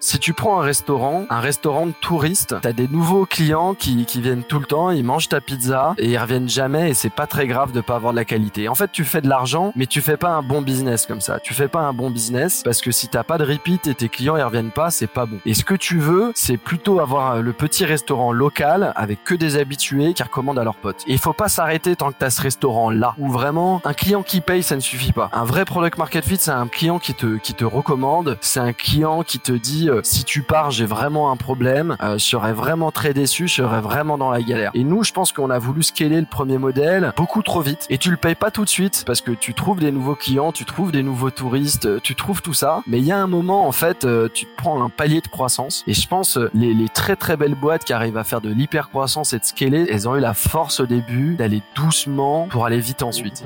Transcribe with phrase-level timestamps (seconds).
[0.00, 4.20] Si tu prends un restaurant, un restaurant de touristes, t'as des nouveaux clients qui, qui
[4.20, 7.26] viennent tout le temps, ils mangent ta pizza et ils reviennent jamais et c'est pas
[7.26, 8.68] très grave de pas avoir de la qualité.
[8.68, 11.40] En fait, tu fais de l'argent, mais tu fais pas un bon business comme ça.
[11.40, 14.08] Tu fais pas un bon business parce que si t'as pas de repeat et tes
[14.08, 15.40] clients ils reviennent pas, c'est pas bon.
[15.44, 19.56] Et ce que tu veux, c'est plutôt avoir le petit restaurant local avec que des
[19.56, 21.02] habitués qui recommandent à leurs potes.
[21.08, 24.22] Et il faut pas s'arrêter tant que t'as ce restaurant là où vraiment un client
[24.22, 25.28] qui paye ça ne suffit pas.
[25.32, 28.72] Un vrai product market fit, c'est un client qui te qui te recommande, c'est un
[28.72, 32.52] client qui te dit euh, si tu pars, j'ai vraiment un problème, euh, je serais
[32.52, 34.70] vraiment très déçu, je serais vraiment dans la galère.
[34.74, 37.98] Et nous, je pense qu'on a voulu scaler le premier modèle beaucoup trop vite et
[37.98, 40.64] tu le payes pas tout de suite parce que tu trouves des nouveaux clients, tu
[40.64, 42.82] trouves des nouveaux touristes, euh, tu trouves tout ça.
[42.86, 45.94] Mais il y a un moment, en fait, tu prends un palier de croissance et
[45.94, 49.32] je pense les, les très très belles boîtes qui arrivent à faire de l'hyper croissance
[49.32, 53.02] et de scaler, elles ont eu la force au début d'aller doucement pour aller vite
[53.02, 53.44] ensuite.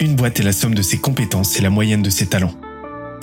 [0.00, 2.52] Une boîte est la somme de ses compétences et la moyenne de ses talents.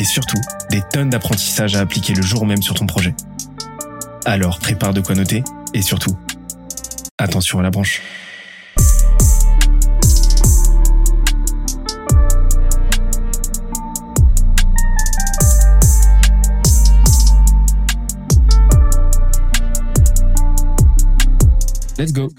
[0.00, 3.14] et surtout des tonnes d'apprentissages à appliquer le jour même sur ton projet.
[4.24, 6.16] Alors prépare de quoi noter et surtout,
[7.18, 8.00] attention à la branche.
[21.98, 22.30] Let's go.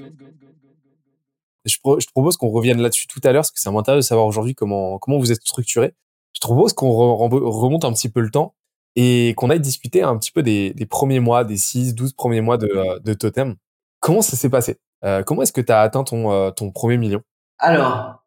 [1.63, 1.77] Je,
[2.11, 4.97] propose qu'on revienne là-dessus tout à l'heure parce que ça m'intéresse de savoir aujourd'hui comment
[4.97, 5.93] comment vous êtes structuré
[6.41, 8.55] je propose qu'on remonte un petit peu le temps
[8.95, 12.57] et qu'on aille discuter un petit peu des, premiers mois, des 6, 12 premiers mois
[12.57, 13.55] de, euh, de Totem.
[13.99, 14.79] Comment ça s'est passé?
[15.03, 17.21] Euh, Comment est-ce que tu as atteint ton, euh, ton premier million?
[17.59, 18.23] Alors,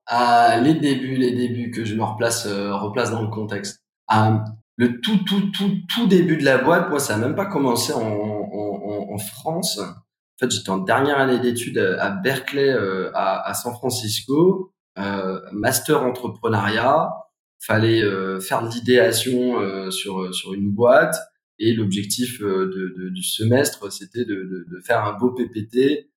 [0.63, 3.83] les débuts, les débuts que je me replace, replace dans le contexte.
[4.77, 7.93] le tout, tout, tout, tout début de la boîte, moi, ça n'a même pas commencé
[7.93, 9.79] en, en, en France.
[9.81, 12.73] En fait, j'étais en dernière année d'études à Berkeley,
[13.15, 14.73] à, à San Francisco,
[15.53, 17.11] master entrepreneuriat
[17.65, 21.17] fallait euh, faire de l'idéation euh, sur sur une boîte.
[21.59, 26.11] Et l'objectif euh, de, de, du semestre c'était de, de, de, faire un beau PPT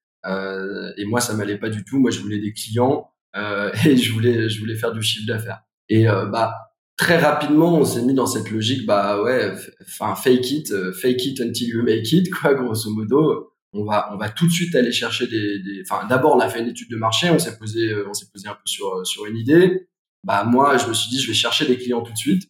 [0.98, 2.00] et moi ça m'allait pas du tout.
[2.00, 3.10] Moi je voulais des clients
[3.86, 5.62] et je voulais je voulais faire du chiffre d'affaires.
[5.90, 6.54] Et bah
[6.98, 11.40] très rapidement on s'est mis dans cette logique bah ouais enfin fake it fake it
[11.40, 13.54] until you make it quoi grosso modo.
[13.72, 16.60] On va on va tout de suite aller chercher des enfin d'abord on a fait
[16.60, 17.30] une étude de marché.
[17.30, 19.88] On s'est posé on s'est posé un peu sur sur une idée
[20.28, 22.44] bah moi je me suis dit je vais chercher des clients tout de suite.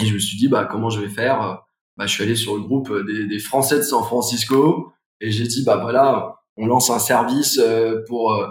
[0.00, 1.64] Et je me suis dit bah comment je vais faire
[1.96, 4.92] bah je suis allé sur le groupe des, des Français de San Francisco.
[5.20, 8.46] Et j'ai dit bah voilà on lance un service euh, pour euh,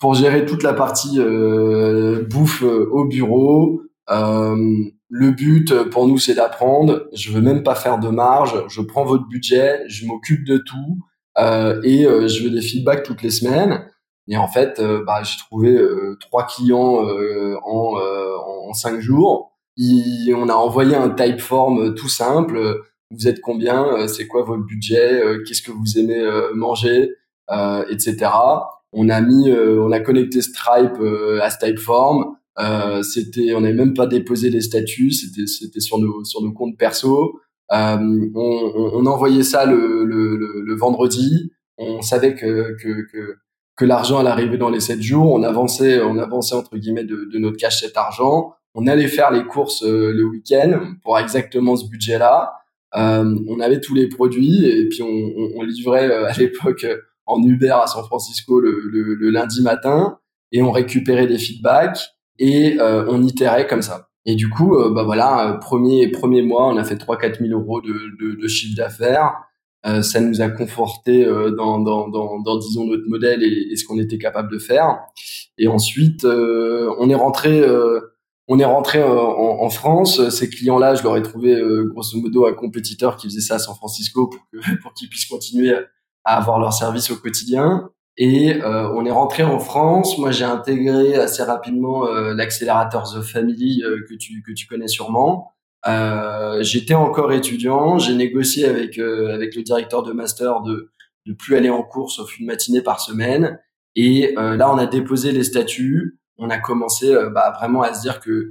[0.00, 3.82] pour gérer toute la partie euh, bouffe au bureau.
[4.08, 7.06] Le but pour nous c'est d'apprendre.
[7.12, 8.64] Je veux même pas faire de marge.
[8.68, 9.84] Je prends votre budget.
[9.86, 10.98] Je m'occupe de tout.
[11.84, 13.88] Et je veux des feedbacks toutes les semaines.
[14.26, 17.98] Et en fait, euh, bah, j'ai trouvé euh, trois clients euh, en, en
[18.74, 19.52] cinq jours.
[19.78, 22.82] on a envoyé un typeform tout simple.
[23.10, 24.06] Vous êtes combien?
[24.08, 25.22] C'est quoi votre budget?
[25.46, 26.22] Qu'est-ce que vous aimez
[26.54, 27.12] manger?
[27.90, 28.16] Etc.
[28.92, 31.00] On a mis, on a connecté Stripe
[31.40, 32.36] à ce typeform.
[32.58, 36.52] Euh, c'était, on n'avait même pas déposé les statuts, c'était, c'était sur nos sur nos
[36.52, 37.40] comptes perso.
[37.72, 37.96] Euh,
[38.34, 41.52] on, on, on, envoyait ça le, le, le, le vendredi.
[41.78, 43.36] On savait que, que, que
[43.76, 45.32] que l'argent allait arriver dans les sept jours.
[45.32, 48.52] On avançait, on avançait entre guillemets de, de notre cash cet argent.
[48.74, 52.54] On allait faire les courses euh, le week-end pour exactement ce budget-là.
[52.96, 56.84] Euh, on avait tous les produits et puis on, on, on livrait euh, à l'époque
[56.84, 60.18] euh, en Uber à San Francisco le, le, le, lundi matin
[60.52, 62.00] et on récupérait des feedbacks
[62.38, 64.08] et euh, on itérait comme ça.
[64.26, 67.92] Et du coup, bah voilà, premier premier mois, on a fait 3-4 000 euros de,
[68.18, 69.34] de, de chiffre d'affaires.
[69.86, 73.84] Euh, ça nous a conforté euh, dans, dans, dans, dans, disons notre modèle et, ce
[73.84, 74.98] qu'on était capable de faire.
[75.58, 77.62] Et ensuite, euh, on est rentré
[78.48, 80.28] on est rentré en, en, France.
[80.28, 83.74] Ces clients-là, je leur ai trouvé grosso modo un compétiteur qui faisait ça à San
[83.74, 84.40] Francisco pour,
[84.82, 85.74] pour qu'ils puissent continuer
[86.24, 87.90] à avoir leur service au quotidien.
[88.16, 90.18] Et euh, on est rentré en France.
[90.18, 95.54] Moi, j'ai intégré assez rapidement euh, l'accélérateur The Family que tu que tu connais sûrement.
[95.86, 100.90] Euh, j'étais encore étudiant, j'ai négocié avec euh, avec le directeur de master de
[101.26, 103.58] de plus aller en cours sauf une matinée par semaine.
[103.96, 106.18] Et euh, là, on a déposé les statuts.
[106.38, 108.50] On a commencé bah, vraiment à se dire que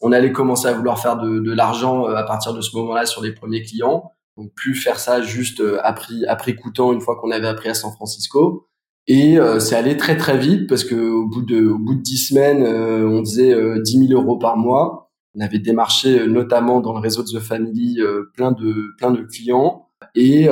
[0.00, 3.22] on allait commencer à vouloir faire de, de l'argent à partir de ce moment-là sur
[3.22, 4.10] les premiers clients.
[4.36, 7.92] donc plus faire ça juste après après coûtant une fois qu'on avait appris à San
[7.92, 8.66] Francisco.
[9.06, 12.18] Et c'est allé très très vite parce que au bout de au bout de dix
[12.18, 15.10] semaines, on faisait 10 000 euros par mois.
[15.34, 18.00] On avait démarché notamment dans le réseau de The Family
[18.34, 20.48] plein de plein de clients et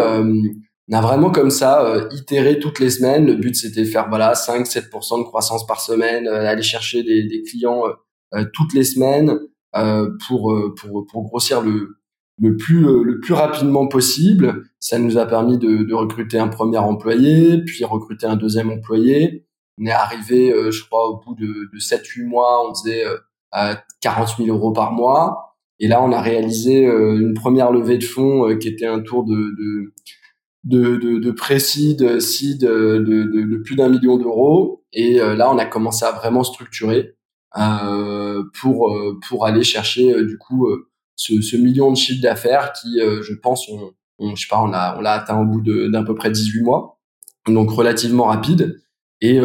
[0.90, 3.24] on a vraiment comme ça euh, itéré toutes les semaines.
[3.24, 7.22] Le but c'était de faire voilà 5-7% de croissance par semaine, euh, aller chercher des,
[7.24, 7.92] des clients euh,
[8.34, 9.38] euh, toutes les semaines
[10.26, 11.96] pour, pour pour grossir le
[12.42, 14.64] le plus le plus rapidement possible.
[14.80, 19.46] Ça nous a permis de, de recruter un premier employé, puis recruter un deuxième employé.
[19.80, 23.04] On est arrivé, je crois, au bout de, de 7-8 mois, on faisait
[24.00, 25.54] 40 000 euros par mois.
[25.78, 29.36] Et là, on a réalisé une première levée de fonds qui était un tour de,
[29.36, 29.92] de
[30.64, 34.84] de, de, de pré-seed, seed de, de, de plus d'un million d'euros.
[34.92, 37.14] Et euh, là, on a commencé à vraiment structurer
[37.58, 40.68] euh, pour euh, pour aller chercher euh, du coup
[41.16, 44.66] ce, ce, million de chiffre d'affaires qui, je pense, on, on, je sais pas, on
[44.66, 47.00] l'a on l'a atteint au bout d'un peu près 18 mois,
[47.46, 48.80] donc relativement rapide.
[49.20, 49.38] Et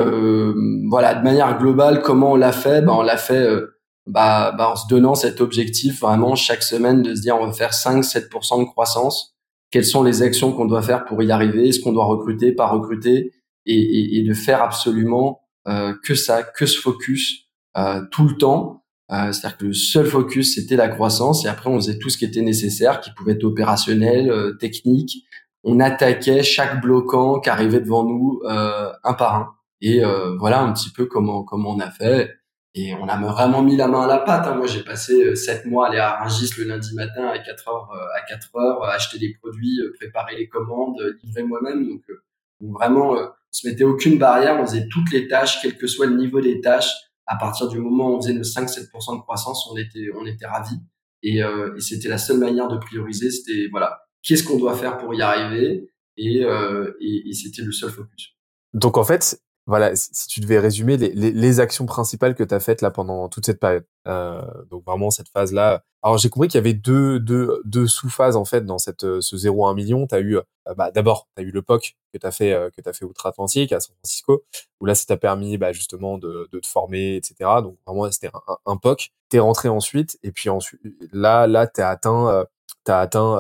[0.90, 2.82] voilà, de manière globale, comment on l'a fait?
[2.82, 3.46] Ben, on l'a fait
[4.08, 7.52] bah, bah, en se donnant cet objectif vraiment chaque semaine de se dire on va
[7.52, 9.35] faire 5-7% de croissance
[9.76, 12.66] quelles sont les actions qu'on doit faire pour y arriver, est-ce qu'on doit recruter, pas
[12.66, 13.34] recruter,
[13.66, 18.38] et, et, et de faire absolument euh, que ça, que ce focus euh, tout le
[18.38, 18.86] temps.
[19.12, 22.18] Euh, C'est-à-dire que le seul focus, c'était la croissance, et après, on faisait tout ce
[22.18, 25.26] qui était nécessaire, qui pouvait être opérationnel, euh, technique.
[25.66, 29.50] On attaquait chaque bloquant qui arrivait devant nous euh, un par un.
[29.82, 30.02] Et
[30.40, 32.32] voilà un petit peu comment comment on a fait.
[32.78, 34.46] Et on a vraiment mis la main à la pâte.
[34.48, 34.56] Hein.
[34.56, 37.68] Moi, j'ai passé euh, sept mois à aller à Rungis le lundi matin à 4
[37.70, 41.88] heures, euh, à 4 heures, acheter des produits, euh, préparer les commandes, livrer moi-même.
[41.88, 42.04] Donc,
[42.60, 44.60] vraiment, on se mettait aucune barrière.
[44.60, 46.92] On faisait toutes les tâches, quel que soit le niveau des tâches.
[47.28, 50.46] À partir du moment où on faisait nos 5-7% de croissance, on était, on était
[50.46, 50.78] ravis.
[51.24, 53.32] Et, et c'était la seule manière de prioriser.
[53.32, 55.90] C'était, voilà, qu'est-ce qu'on doit faire pour y arriver?
[56.18, 58.36] Et, et, et c'était le seul focus.
[58.76, 62.54] Donc, en fait, voilà, si tu devais résumer les, les, les actions principales que tu
[62.54, 63.86] as faites là pendant toute cette période.
[64.08, 65.84] Euh, donc vraiment cette phase-là.
[66.04, 69.38] Alors j'ai compris qu'il y avait deux, deux, deux sous-phases en fait dans cette, ce
[69.38, 70.06] 0 à 1 million.
[70.06, 70.44] Tu as eu, euh,
[70.78, 73.06] bah, d'abord, tu as eu le POC que tu as fait, euh, que tu fait
[73.06, 74.44] outre-Atlantique à San Francisco,
[74.82, 77.36] où là ça t'a permis bah, justement de, de te former, etc.
[77.64, 78.30] Donc vraiment c'était
[78.68, 79.10] un, POC.
[79.32, 80.80] Tu es rentré ensuite, et puis ensuite,
[81.12, 82.46] là, là tu as atteint, euh,
[82.88, 83.36] as atteint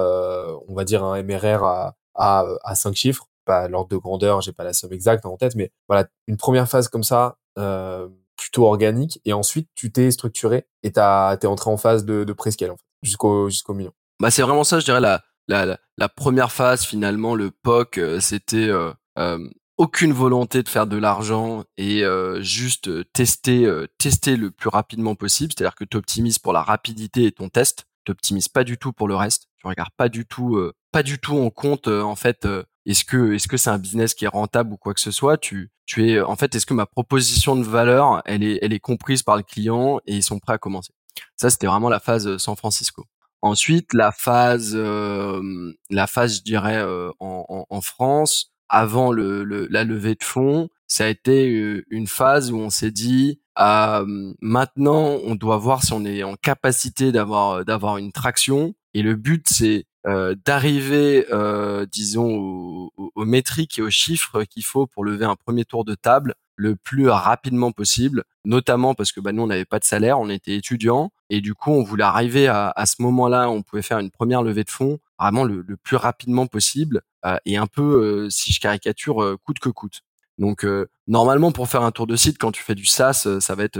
[0.67, 4.51] on va dire un MRR à, à, à 5 chiffres pas l'ordre de grandeur, j'ai
[4.51, 8.65] pas la somme exacte en tête, mais voilà, une première phase comme ça, euh, plutôt
[8.65, 12.71] organique, et ensuite tu t'es structuré et t'as t'es entré en phase de, de prescale
[12.71, 13.93] en fait, jusqu'au jusqu'au million.
[14.19, 18.19] Bah c'est vraiment ça, je dirais la la, la première phase finalement, le POC, euh,
[18.19, 19.47] c'était euh, euh,
[19.77, 25.53] aucune volonté de faire de l'argent et euh, juste tester tester le plus rapidement possible,
[25.55, 28.13] c'est-à-dire que tu optimises pour la rapidité et ton test, tu
[28.53, 30.59] pas du tout pour le reste, tu regardes pas du tout
[30.91, 32.47] pas du tout en compte en fait
[32.85, 35.37] est-ce que est-ce que c'est un business qui est rentable ou quoi que ce soit?
[35.37, 38.79] Tu tu es en fait est-ce que ma proposition de valeur elle est elle est
[38.79, 40.93] comprise par le client et ils sont prêts à commencer?
[41.35, 43.05] Ça c'était vraiment la phase euh, San Francisco.
[43.41, 49.67] Ensuite la phase euh, la phase je dirais euh, en, en, France avant le, le,
[49.69, 55.17] la levée de fonds ça a été une phase où on s'est dit euh, maintenant
[55.23, 59.45] on doit voir si on est en capacité d'avoir d'avoir une traction et le but
[59.47, 65.35] c'est euh, d'arriver, euh, disons, aux, métriques et aux chiffres qu'il faut pour lever un
[65.35, 69.65] premier tour de table le plus rapidement possible, notamment parce que bah, nous, on n'avait
[69.65, 73.01] pas de salaire, on était étudiants, et du coup, on voulait arriver à, à ce
[73.01, 77.01] moment-là, on pouvait faire une première levée de fonds vraiment le, le plus rapidement possible,
[77.25, 80.03] euh, et un peu, si je caricature, coûte que coûte.
[80.37, 80.65] Donc,
[81.07, 83.79] normalement, pour faire un tour de site, quand tu fais du SaaS, ça va être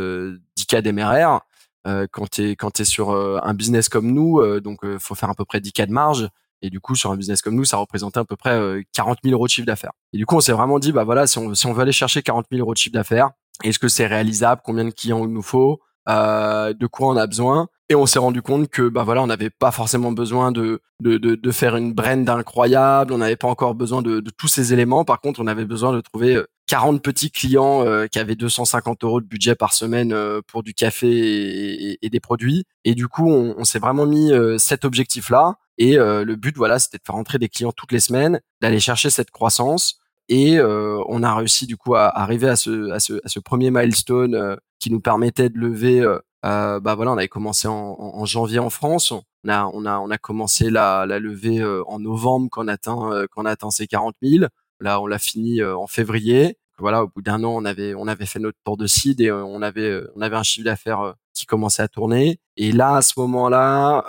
[0.57, 1.41] 10K d'MRR.
[1.87, 5.13] Euh, quand tu es quand tu sur euh, un business comme nous euh, donc faut
[5.13, 6.27] faire à peu près 10 cas de marge.
[6.61, 8.59] Et du coup sur un business comme nous ça représentait à peu près
[8.93, 9.91] 40 000 euros de chiffre d'affaires.
[10.13, 11.91] Et du coup on s'est vraiment dit bah voilà si on si on veut aller
[11.91, 13.31] chercher 40 000 euros de chiffre d'affaires
[13.63, 14.61] est-ce que c'est réalisable?
[14.65, 15.79] Combien de clients il nous faut?
[16.07, 17.67] De quoi on a besoin?
[17.89, 21.17] Et on s'est rendu compte que bah voilà on n'avait pas forcément besoin de, de,
[21.17, 23.13] de, de faire une brand incroyable.
[23.13, 25.05] On n'avait pas encore besoin de, de, tous ces éléments.
[25.05, 29.21] Par contre on avait besoin de trouver 40 petits clients euh, qui avaient 250 euros
[29.21, 32.65] de budget par semaine euh, pour du café et, et, des produits.
[32.83, 35.55] Et du coup, on, on s'est vraiment mis euh, cet objectif-là.
[35.77, 39.09] Et le but, voilà, c'était de faire entrer des clients toutes les semaines, d'aller chercher
[39.09, 39.99] cette croissance.
[40.29, 43.71] Et on a réussi du coup à, arriver à ce, à ce, à ce premier
[43.71, 46.01] milestone qui nous permettait de lever.
[46.41, 49.11] bah voilà, on avait commencé en, en, janvier en France.
[49.11, 53.25] On a, on a, on a commencé la, la levée en novembre quand on atteint,
[53.29, 54.45] quand on atteint ces 40 000.
[54.85, 56.59] Là, on l'a fini euh, en février.
[56.77, 59.31] voilà, au bout d'un an, on avait on avait fait notre tour de seed et
[59.31, 62.37] on avait on avait un chiffre d'affaires qui commençait à tourner.
[62.55, 64.05] Et là, à ce moment-là,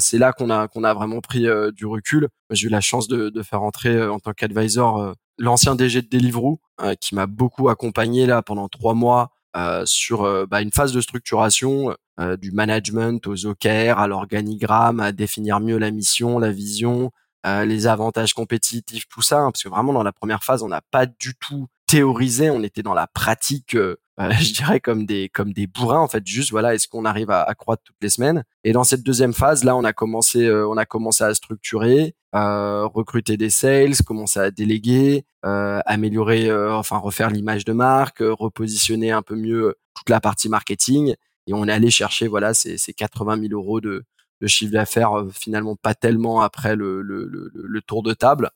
[0.00, 2.28] c'est là qu'on a qu'on a vraiment pris du recul.
[2.50, 6.58] J'ai eu la chance de, de faire entrer en tant qu'advisor l'ancien DG de Deliveroo,
[7.00, 9.30] qui m'a beaucoup accompagné là pendant trois mois
[9.84, 11.94] sur bah, une phase de structuration
[12.40, 17.25] du management aux OKR, à l'organigramme, à définir mieux la mission, la vision, euh,
[17.64, 20.82] les avantages compétitifs, tout ça, hein, parce que vraiment dans la première phase, on n'a
[20.90, 25.28] pas du tout théorisé, on était dans la pratique, euh, euh, je dirais comme des
[25.28, 26.26] comme des bourrins en fait.
[26.26, 28.44] Juste voilà, est-ce qu'on arrive à, à, croître toutes les semaines?
[28.64, 33.36] Et dans cette deuxième phase, là, on a commencé on a commencé à structurer, recruter
[33.36, 39.76] des sales, commencer à déléguer, améliorer, enfin refaire l'image de marque, repositionner un peu mieux
[39.94, 41.14] toute la partie marketing.
[41.46, 44.04] Et on est allé chercher voilà ces, ces 80 000 euros de
[44.40, 48.50] le chiffre d'affaires euh, finalement pas tellement après le, le, le, tour de table.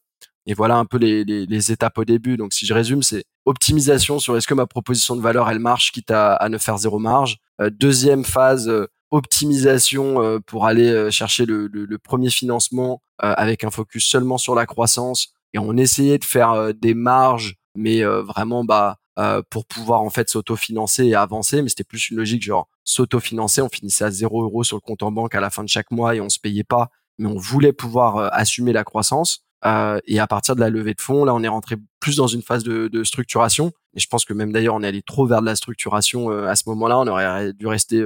[0.47, 2.37] Et voilà un peu les, les, les, étapes au début.
[2.37, 5.93] Donc si je résume, c'est optimisation sur est-ce que ma proposition de valeur elle marche,
[5.93, 7.39] quitte à, à ne faire zéro marge.
[7.61, 14.07] Euh, deuxième phase, euh, optimisation pour aller chercher le, le, premier financement avec un focus
[14.07, 15.33] seulement sur la croissance.
[15.53, 20.31] Et on essayait de faire des marges, mais vraiment bah euh, pour pouvoir en fait
[20.31, 21.61] s'autofinancer et avancer.
[21.61, 23.61] Mais c'était plus une logique genre s'autofinancer.
[23.61, 25.91] On finissait à 0 euros sur le compte en banque à la fin de chaque
[25.91, 29.45] mois et on se payait pas, mais on voulait pouvoir euh, assumer la croissance.
[29.67, 32.29] Euh, et à partir de la levée de fonds, là, on est rentré plus dans
[32.29, 33.73] une phase de, de structuration.
[33.95, 36.57] Et je pense que même d'ailleurs, on est allé trop vers de la structuration à
[36.57, 36.99] ce moment-là.
[36.99, 38.03] On aurait dû rester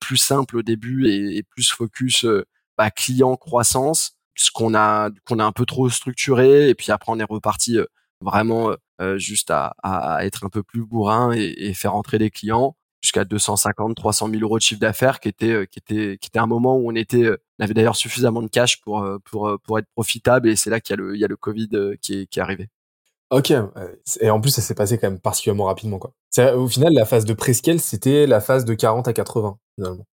[0.00, 2.26] plus simple au début et, plus focus
[2.76, 6.70] bah, client croissance, ce qu'on a qu'on a un peu trop structuré.
[6.70, 7.78] Et puis après, on est reparti
[8.22, 8.74] vraiment
[9.16, 13.24] juste à, à, être un peu plus bourrin et, et faire entrer des clients jusqu'à
[13.24, 16.46] 250, 300 000 euros de chiffre d'affaires, qui était, euh, qui était, qui était un
[16.46, 19.88] moment où on était, euh, on avait d'ailleurs suffisamment de cash pour, pour, pour être
[19.94, 20.48] profitable.
[20.48, 21.68] Et c'est là qu'il y a le, il y a le Covid
[22.00, 22.68] qui est, qui est arrivé.
[23.30, 23.52] Ok,
[24.20, 26.14] et en plus ça s'est passé quand même particulièrement rapidement quoi.
[26.54, 30.06] Au final, la phase de prescale, c'était la phase de 40 à 80 finalement.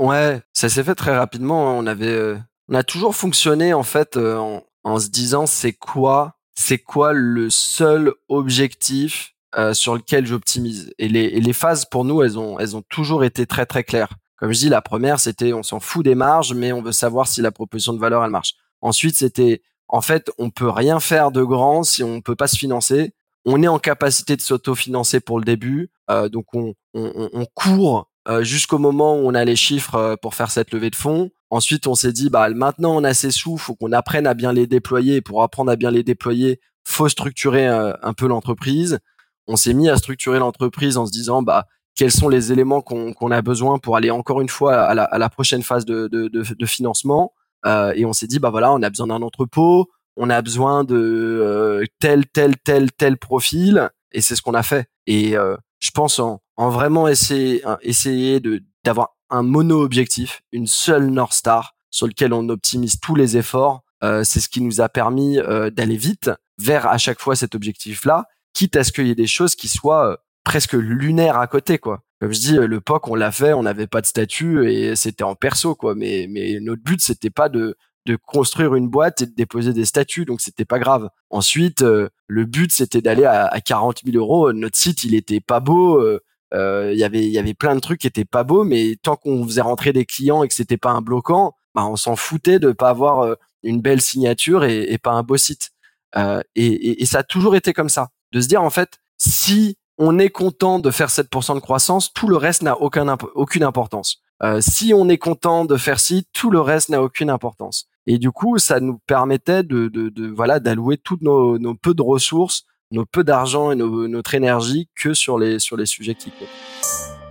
[0.00, 1.78] Ouais, ça s'est fait très rapidement.
[1.78, 2.36] On avait,
[2.68, 7.50] on a toujours fonctionné en fait en, en se disant c'est quoi c'est quoi le
[7.50, 10.92] seul objectif euh, sur lequel j'optimise?
[10.98, 14.14] Et les, les phases pour nous, elles ont, elles ont toujours été très très claires.
[14.36, 17.28] Comme je dis, la première, c'était on s'en fout des marges, mais on veut savoir
[17.28, 18.54] si la proposition de valeur elle marche.
[18.80, 22.56] Ensuite, c'était en fait, on peut rien faire de grand si on peut pas se
[22.56, 23.12] financer.
[23.44, 28.10] On est en capacité de s'autofinancer pour le début, euh, donc on, on, on court
[28.28, 31.30] euh, jusqu'au moment où on a les chiffres euh, pour faire cette levée de fonds.
[31.50, 34.52] Ensuite, on s'est dit, bah maintenant on a ces sous, faut qu'on apprenne à bien
[34.52, 35.22] les déployer.
[35.22, 38.98] Pour apprendre à bien les déployer, faut structurer euh, un, peu l'entreprise.
[39.46, 43.30] On s'est mis à structurer l'entreprise en se disant, bah quels sont les éléments qu'on
[43.32, 46.28] a besoin pour aller encore une fois à la, à la prochaine phase de, de,
[46.28, 47.32] de, financement.
[47.66, 50.84] Euh, et on s'est dit, bah voilà, on a besoin d'un entrepôt, on a besoin
[50.84, 53.90] de tel, tel, tel, tel profil.
[54.12, 54.86] Et c'est ce qu'on a fait.
[55.08, 61.32] Et je pense en, en vraiment essayer, essayer de d'avoir un mono-objectif, une seule North
[61.32, 63.82] Star sur lequel on optimise tous les efforts.
[64.04, 67.54] Euh, c'est ce qui nous a permis euh, d'aller vite vers à chaque fois cet
[67.54, 71.46] objectif-là, quitte à ce qu'il y ait des choses qui soient euh, presque lunaires à
[71.46, 72.02] côté, quoi.
[72.20, 75.22] Comme je dis, le POC, on l'a fait, on n'avait pas de statut et c'était
[75.22, 75.94] en perso, quoi.
[75.94, 79.84] Mais, mais notre but, c'était pas de, de construire une boîte et de déposer des
[79.84, 81.10] statuts, donc c'était pas grave.
[81.30, 84.52] Ensuite, le but, c'était d'aller à, à 40 000 euros.
[84.52, 86.00] Notre site, il était pas beau.
[86.00, 86.20] Euh,
[86.52, 89.44] y avait il y avait plein de trucs qui étaient pas beaux mais tant qu'on
[89.44, 92.72] faisait rentrer des clients et que c'était pas un bloquant bah on s'en foutait de
[92.72, 95.70] pas avoir euh, une belle signature et, et pas un beau site.
[96.16, 98.08] Euh, et, et, ça a toujours été comme ça.
[98.32, 102.28] De se dire en fait si on est content de faire 7% de croissance tout
[102.28, 104.22] le reste n'a aucun aucune importance.
[104.42, 107.88] Euh, si on est content de faire ci tout le reste n'a aucune importance.
[108.06, 111.94] Et du coup ça nous permettait de, de, de voilà d'allouer toutes nos, nos peu
[111.94, 116.30] de ressources nos peu d'argent et notre énergie que sur les, sur les sujets qui
[116.30, 116.48] comptent.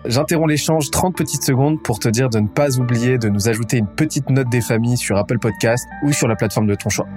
[0.06, 3.78] J'interromps l'échange 30 petites secondes pour te dire de ne pas oublier de nous ajouter
[3.78, 7.08] une petite note des familles sur Apple Podcast ou sur la plateforme de ton choix.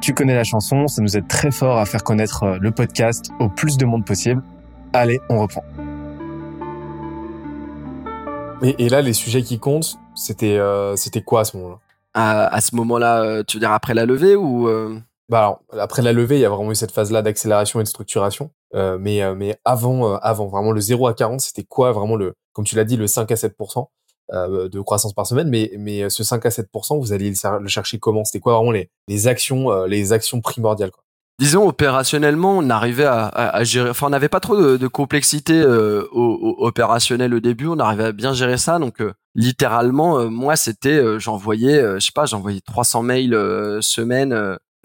[0.00, 3.30] Tu connais la chanson, ça nous aide très fort à faire connaître euh, le podcast
[3.40, 4.42] au plus de monde possible.
[4.92, 5.64] Allez, on reprend.
[8.62, 11.78] Et, et là, les sujets qui comptent, c'était euh, c'était quoi à ce moment-là?
[12.14, 15.62] À, à, ce moment-là, euh, tu veux dire après la levée ou euh bah alors,
[15.72, 18.50] après la levée, il y a vraiment eu cette phase-là d'accélération et de structuration.
[18.74, 22.16] Euh, mais, euh, mais avant, euh, avant, vraiment le 0 à 40, c'était quoi vraiment
[22.16, 23.88] le, comme tu l'as dit, le 5 à 7%
[24.32, 25.48] euh, de croissance par semaine.
[25.48, 28.24] Mais, mais ce 5 à 7%, vous alliez le chercher comment?
[28.24, 31.02] C'était quoi vraiment les, les actions, les actions primordiales quoi?
[31.40, 33.90] Disons opérationnellement, on arrivait à, à, gérer.
[33.90, 37.68] Enfin, on n'avait pas trop de, de complexité au, au, opérationnel au début.
[37.68, 38.80] On arrivait à bien gérer ça.
[38.80, 39.00] Donc,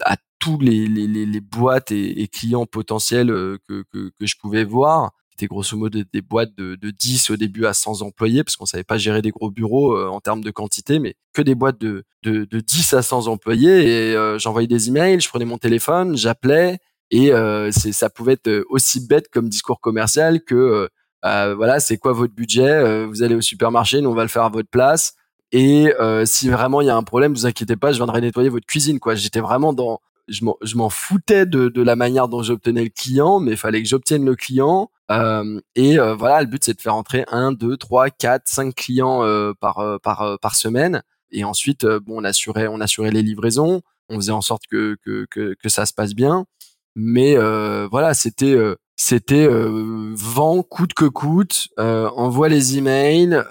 [0.06, 5.12] tous tous les, les, les, boîtes et, clients potentiels que, que, que je pouvais voir
[5.34, 8.66] c'était grosso modo des, boîtes de, de, 10 au début à 100 employés, parce qu'on
[8.66, 11.80] savait pas gérer des gros bureaux euh, en termes de quantité, mais que des boîtes
[11.80, 14.10] de, de, de 10 à 100 employés.
[14.10, 16.78] Et euh, j'envoyais des emails, je prenais mon téléphone, j'appelais,
[17.10, 20.88] et euh, ça pouvait être aussi bête comme discours commercial que
[21.24, 24.44] euh, voilà, c'est quoi votre budget Vous allez au supermarché, nous on va le faire
[24.44, 25.14] à votre place.
[25.52, 25.90] Et
[26.26, 29.00] si vraiment il y a un problème, vous inquiétez pas, je viendrai nettoyer votre cuisine.
[29.00, 33.40] Quoi, j'étais vraiment dans je m'en foutais de, de, la manière dont j'obtenais le client,
[33.40, 34.90] mais il fallait que j'obtienne le client.
[35.10, 38.74] Euh, et euh, voilà, le but c'est de faire entrer un, deux, trois, quatre, cinq
[38.74, 41.02] clients euh, par euh, par euh, par semaine.
[41.30, 45.26] Et ensuite, bon, on assurait on assurait les livraisons, on faisait en sorte que que
[45.30, 46.46] que, que ça se passe bien.
[46.96, 47.36] Mais
[47.90, 48.56] voilà, c'était
[48.96, 53.42] c'était vent coûte que coûte, envoie les emails,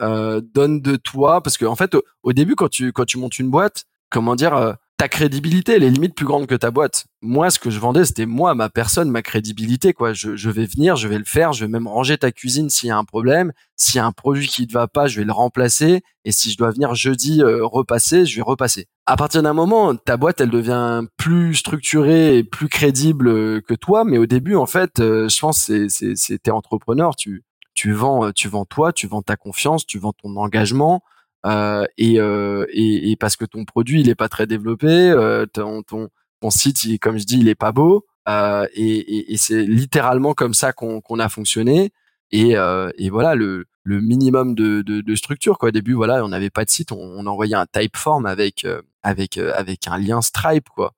[0.53, 3.37] donne de toi, parce que en fait, au, au, début quand tu quand tu montes
[3.39, 7.05] une boîte, comment dire ta crédibilité, elle est limite plus grande que ta boîte.
[7.21, 10.13] Moi, ce que je vendais, c'était moi, ma personne, ma crédibilité, quoi.
[10.13, 12.89] Je, je, vais venir, je vais le faire, je vais même ranger ta cuisine s'il
[12.89, 13.51] y a un problème.
[13.75, 16.03] S'il y a un produit qui ne va pas, je vais le remplacer.
[16.25, 18.87] Et si je dois venir jeudi euh, repasser, je vais repasser.
[19.05, 23.73] À partir d'un moment, ta boîte, elle devient plus structurée et plus crédible euh, que
[23.73, 24.05] toi.
[24.05, 28.31] Mais au début, en fait, euh, je pense, c'est, c'est, c'est entrepreneur, tu, tu vends,
[28.31, 31.01] tu vends toi, tu vends ta confiance, tu vends ton engagement.
[31.45, 35.45] Euh, et, euh, et, et, parce que ton produit il est pas très développé, euh,
[35.45, 36.09] ton, ton,
[36.41, 38.05] ton site, il, comme je dis, il est pas beau.
[38.27, 41.91] Et, et c'est littéralement comme ça qu'on qu'on a fonctionné.
[42.31, 42.55] Et,
[42.97, 45.57] et voilà le, le minimum de, de, de, structure.
[45.59, 45.69] Quoi.
[45.69, 48.65] Au début, voilà, on n'avait pas de site, on, on envoyait un Typeform avec
[49.03, 50.69] avec avec un lien Stripe.
[50.69, 50.93] Quoi.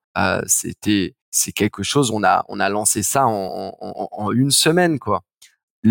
[0.46, 2.12] C'était c'est quelque chose.
[2.12, 4.98] On a on a lancé ça en, en, en une semaine.
[5.00, 5.22] Quoi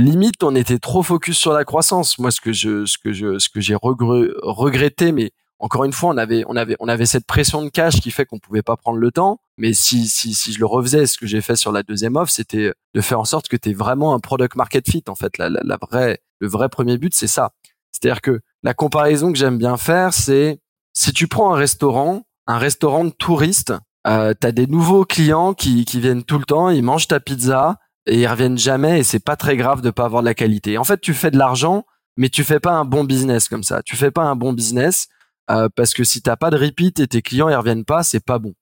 [0.04, 2.20] limite on était trop focus sur la croissance.
[2.20, 6.10] Moi, ce que je, ce que je, ce que j'ai regretté, mais encore une fois,
[6.10, 8.76] on avait, on avait, on avait cette pression de cash qui fait qu'on pouvait pas
[8.76, 9.40] prendre le temps.
[9.58, 12.32] Mais si, si, si je le refaisais, ce que j'ai fait sur la deuxième offre,
[12.32, 15.04] c'était de faire en sorte que tu es vraiment un product market fit.
[15.08, 17.52] En fait, la, la, la vraie, le vrai premier but, c'est ça.
[17.92, 20.60] C'est-à-dire que la comparaison que j'aime bien faire, c'est
[20.94, 23.74] si tu prends un restaurant, un restaurant de touristes,
[24.08, 27.20] euh, tu as des nouveaux clients qui, qui viennent tout le temps, ils mangent ta
[27.20, 30.34] pizza, et ils reviennent jamais et c'est pas très grave de pas avoir de la
[30.34, 30.78] qualité.
[30.78, 31.86] En fait, tu fais de l'argent,
[32.18, 33.82] mais tu fais pas un bon business comme ça.
[33.84, 35.08] Tu fais pas un bon business
[35.52, 38.24] euh, parce que si t'as pas de repeat et tes clients ils reviennent pas, c'est
[38.24, 38.54] pas bon.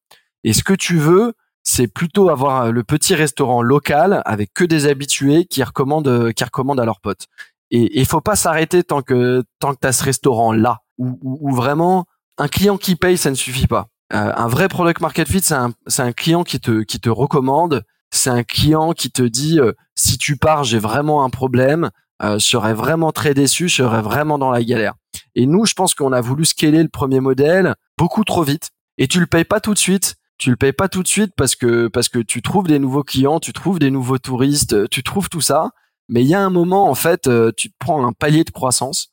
[0.44, 4.86] Et ce que tu veux, c'est plutôt avoir le petit restaurant local avec que des
[4.86, 7.28] habitués qui recommandent qui recommandent à leurs potes.
[7.72, 12.06] Et il faut pas s'arrêter tant que tant que t'as ce restaurant là où, vraiment
[12.38, 13.88] un client qui paye ça ne suffit pas.
[14.14, 17.84] Euh, un vrai product market fit, c'est un, un client qui te qui te recommande
[18.14, 21.90] c'est un client qui te dit euh, si tu pars, j'ai vraiment un problème,
[22.22, 24.94] euh, serais vraiment très déçu, serais vraiment dans la galère.
[25.36, 29.08] Et nous, je pense qu'on a voulu scaler le premier modèle beaucoup trop vite et
[29.08, 30.16] tu le payes pas tout de suite.
[30.38, 33.04] Tu le payes pas tout de suite parce que parce que tu trouves des nouveaux
[33.04, 35.72] clients, tu trouves des nouveaux touristes, tu trouves tout ça.
[36.10, 38.52] Mais il y a un moment en fait, euh, tu te prends un palier de
[38.52, 39.10] croissance.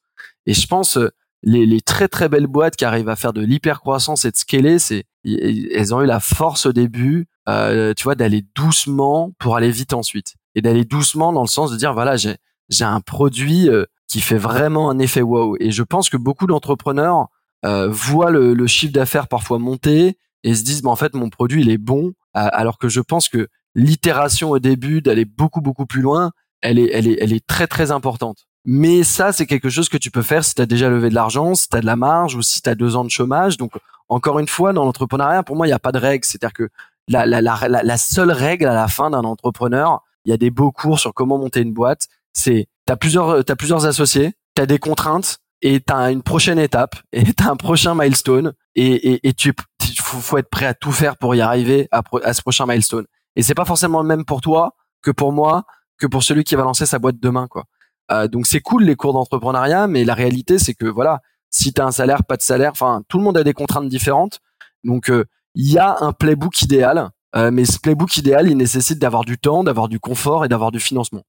[0.47, 0.99] Et je pense
[1.43, 4.37] les, les très très belles boîtes qui arrivent à faire de l'hyper croissance et de
[4.37, 9.57] scaler, c'est elles ont eu la force au début euh, tu vois, d'aller doucement pour
[9.57, 10.35] aller vite ensuite.
[10.55, 12.37] Et d'aller doucement dans le sens de dire, voilà, j'ai,
[12.69, 15.57] j'ai un produit euh, qui fait vraiment un effet wow.
[15.61, 17.29] Et je pense que beaucoup d'entrepreneurs
[17.65, 21.31] euh, voient le, le chiffre d'affaires parfois monter et se disent, mais en fait, mon
[21.31, 22.13] produit, il est bon.
[22.33, 26.91] alors que je pense que l'itération au début, d'aller beaucoup, beaucoup plus loin, elle est,
[26.93, 28.47] elle est, elle est très, très importante.
[28.65, 31.15] Mais ça, c'est quelque chose que tu peux faire si tu as déjà levé de
[31.15, 33.57] l'argent, si tu as de la marge ou si tu as deux ans de chômage.
[33.57, 33.73] Donc,
[34.09, 36.25] encore une fois, dans l'entrepreneuriat, pour moi, il n'y a pas de règle.
[36.25, 36.69] C'est-à-dire que
[37.11, 40.51] la, la, la, la, seule règle à la fin d'un entrepreneur, il y a des
[40.51, 44.63] beaux cours sur comment monter une boîte, c'est tu as plusieurs, as plusieurs associés, tu
[44.63, 48.53] as des contraintes et tu as une prochaine étape et tu as un prochain milestone
[48.75, 49.53] et, et, et tu
[49.99, 53.07] faut, faut, être prêt à tout faire pour y arriver à, à ce prochain milestone.
[53.37, 55.65] Et c'est pas forcément le même pour toi que pour moi,
[55.99, 57.49] que pour celui qui va lancer sa boîte demain.
[57.49, 57.65] quoi.
[58.13, 61.21] Euh, donc c'est cool les cours d'entrepreneuriat, mais la réalité c'est que voilà,
[61.51, 63.89] si tu as un salaire, pas de salaire, enfin tout le monde a des contraintes
[63.89, 64.41] différentes.
[64.85, 68.99] Donc euh, il y a un playbook idéal, euh, mais ce playbook idéal, il nécessite
[68.99, 71.23] d'avoir du temps, d'avoir du confort et d'avoir du financement.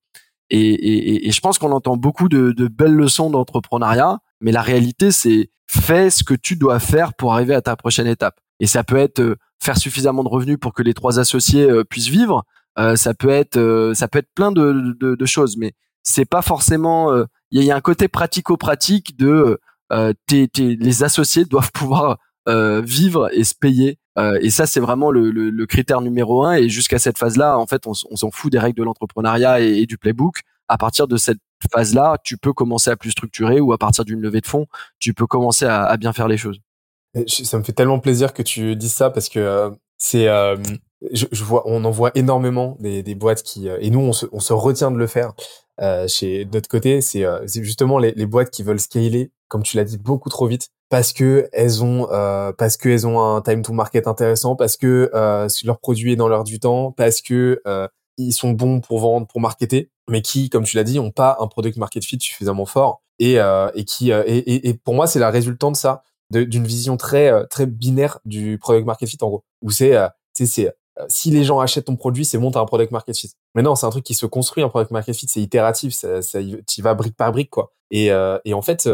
[0.49, 4.61] Et, et, et je pense qu'on entend beaucoup de, de belles leçons d'entrepreneuriat, mais la
[4.61, 8.37] réalité, c'est fais ce que tu dois faire pour arriver à ta prochaine étape.
[8.59, 11.83] Et ça peut être euh, faire suffisamment de revenus pour que les trois associés euh,
[11.83, 12.43] puissent vivre.
[12.95, 17.13] ça peut être, ça peut être plein de, de, de choses, mais c'est pas forcément.
[17.51, 19.59] Il y, a un côté pratico-pratique de
[20.25, 25.11] tes, tes, les associés doivent pouvoir vivre et se payer euh, et ça, c'est vraiment
[25.11, 26.53] le, critère numéro un.
[26.53, 29.97] Et jusqu'à cette phase-là, en fait, on, s'en fout des règles de l'entrepreneuriat et, du
[29.97, 30.41] playbook.
[30.67, 31.39] À partir de cette
[31.71, 34.67] phase-là, tu peux commencer à plus structurer ou à partir d'une levée de fonds,
[34.99, 36.59] tu peux commencer à, bien faire les choses.
[37.27, 40.55] Ça me fait tellement plaisir que tu dises ça parce que euh, c'est euh,
[41.11, 44.97] je, vois, on en voit énormément des, boîtes qui, et nous, on se, retient de
[44.97, 45.33] le faire.
[46.07, 47.25] Chez notre côté, c'est
[47.63, 51.13] justement les, les boîtes qui veulent scaler, comme tu l'as dit, beaucoup trop vite parce
[51.13, 55.09] que elles ont euh, parce que elles ont un time to market intéressant, parce que
[55.13, 57.87] euh, leur produit est dans l'heure du temps, parce que euh,
[58.17, 61.37] ils sont bons pour vendre, pour marketer, mais qui, comme tu l'as dit, ont pas
[61.39, 65.07] un product market fit suffisamment fort et euh, et qui euh, et, et, pour moi
[65.07, 69.17] c'est la résultante de ça, d'une vision très euh, très binaire du product market fit
[69.21, 69.95] en gros, où c'est
[70.33, 70.75] c'est
[71.07, 73.31] si les gens achètent ton produit, c'est bon, t'as un product market fit.
[73.55, 76.21] Mais non, c'est un truc qui se construit, un product market fit, c'est itératif, ça,
[76.21, 77.71] ça, tu vas brique par brique, quoi.
[77.91, 78.11] Et,
[78.45, 78.87] et en fait,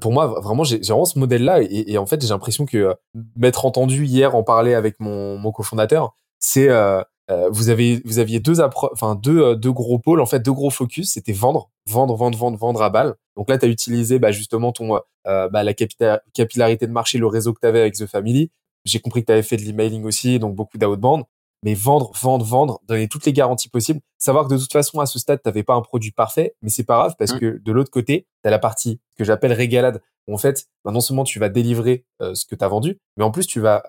[0.00, 1.60] pour moi, vraiment, j'ai vraiment ce modèle-là.
[1.62, 2.94] Et, en fait, j'ai l'impression que euh,
[3.36, 7.02] m'être entendu hier en parler avec mon, mon cofondateur, c'est euh,
[7.50, 11.14] vous avez vous aviez deux enfin deux deux gros pôles en fait deux gros focus
[11.14, 14.70] c'était vendre vendre vendre vendre vendre à balle donc là tu as utilisé bah, justement
[14.70, 18.52] ton bah, la capillarité de marché le réseau que tu avais avec The Family
[18.84, 21.24] j'ai compris que tu avais fait de l'emailing aussi donc beaucoup d'outbound
[21.66, 23.98] mais vendre, vendre, vendre, donner toutes les garanties possibles.
[24.18, 26.70] Savoir que de toute façon, à ce stade, tu n'avais pas un produit parfait, mais
[26.70, 27.40] c'est pas grave parce mmh.
[27.40, 30.00] que de l'autre côté, tu as la partie que j'appelle régalade.
[30.28, 33.00] Où en fait, bah, non seulement tu vas délivrer euh, ce que tu as vendu,
[33.16, 33.82] mais en plus, tu vas,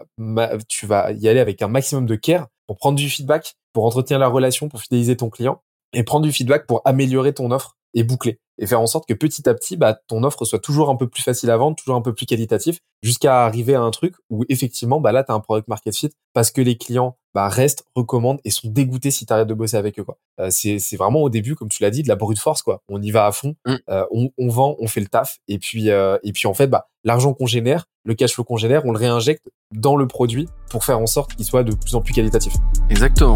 [0.67, 4.17] tu vas y aller avec un maximum de care pour prendre du feedback, pour entretenir
[4.17, 5.61] la relation, pour fidéliser ton client
[5.93, 9.13] et prendre du feedback pour améliorer ton offre et boucler et faire en sorte que
[9.13, 11.95] petit à petit, bah, ton offre soit toujours un peu plus facile à vendre, toujours
[11.95, 15.35] un peu plus qualitatif, jusqu'à arriver à un truc où effectivement, bah, là, tu as
[15.35, 19.27] un product market fit parce que les clients bah, restent, recommandent et sont dégoûtés si
[19.27, 20.03] tu arrêtes de bosser avec eux.
[20.03, 20.17] Quoi.
[20.39, 22.63] Euh, c'est, c'est vraiment au début, comme tu l'as dit, de la brute force.
[22.63, 22.81] Quoi.
[22.89, 23.75] On y va à fond, mm.
[23.89, 26.65] euh, on, on, vend, on fait le taf et puis, euh, et puis en fait,
[26.65, 30.49] bah, l'argent qu'on génère, le cash flow qu'on génère, on le réinjecte dans le produit
[30.71, 32.53] pour faire en sorte qu'il soit de plus en plus qualitatif.
[32.89, 33.35] Exactement.